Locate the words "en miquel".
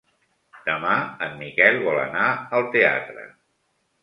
1.25-1.77